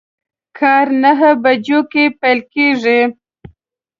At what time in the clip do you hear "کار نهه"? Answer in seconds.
0.57-1.31